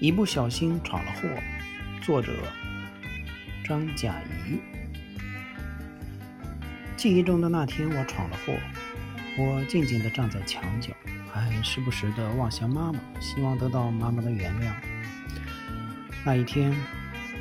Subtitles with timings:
[0.00, 1.28] 一不小心闯了祸。
[2.00, 2.32] 作者：
[3.64, 4.14] 张甲
[4.46, 4.60] 怡。
[6.96, 8.54] 记忆中的那天，我闯了祸。
[9.36, 10.92] 我静静地站在墙角，
[11.32, 14.72] 还时不时地望向妈妈，希望得到妈妈的原谅。
[16.24, 16.72] 那一天，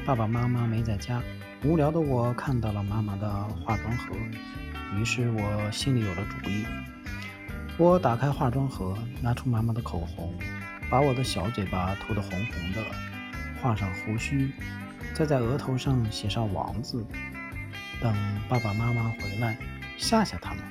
[0.03, 1.21] 爸爸妈妈没在家，
[1.63, 3.29] 无聊的我看到了妈妈的
[3.63, 4.15] 化妆盒，
[4.99, 6.65] 于是我心里有了主意。
[7.77, 10.33] 我打开化妆盒，拿出妈妈的口红。
[10.89, 12.81] 把我的小嘴巴涂得红红的，
[13.61, 14.51] 画上胡须，
[15.13, 17.05] 再在额头上写上王字，
[18.01, 18.15] 等
[18.47, 19.57] 爸爸妈妈回来
[19.97, 20.63] 吓吓他们。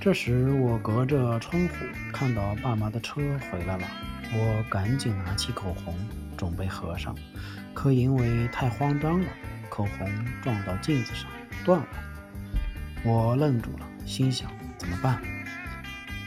[0.00, 1.74] 这时我隔着窗户
[2.12, 3.86] 看到爸妈的车回来了，
[4.32, 5.94] 我赶紧拿起口红
[6.36, 7.14] 准备合上，
[7.74, 9.28] 可因为太慌张了，
[9.68, 10.10] 口红
[10.42, 11.30] 撞到镜子上
[11.64, 11.88] 断了。
[13.02, 15.20] 我愣住了，心想怎么办？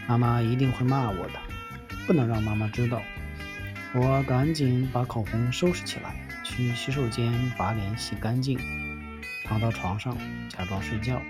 [0.08, 1.42] 妈妈一定会骂我的。
[2.05, 3.02] 不能让妈妈知道，
[3.93, 8.59] 我赶紧把口红收拾起来，去洗手间把脸洗干净，
[9.45, 10.17] 躺到床上
[10.50, 11.22] 假装睡觉。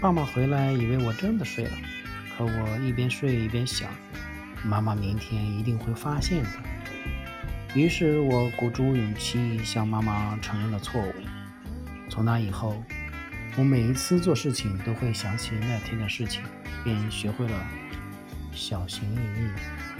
[0.00, 1.72] 爸妈回来以为我真的睡了，
[2.36, 3.88] 可我一边睡一边想，
[4.62, 6.50] 妈妈明天一定会发现的。
[7.74, 11.14] 于是我鼓足勇气向妈妈承认了错误。
[12.10, 12.82] 从那以后，
[13.56, 16.42] 我每一次做事情都会想起那天的事情，
[16.84, 17.66] 便学会了。
[18.56, 19.95] 小心翼翼。